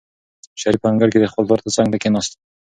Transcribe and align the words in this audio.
شریف 0.61 0.79
په 0.81 0.87
انګړ 0.91 1.07
کې 1.13 1.19
د 1.21 1.25
خپل 1.31 1.43
پلار 1.47 1.59
څنګ 1.77 1.87
ته 1.93 1.97
کېناست. 2.03 2.31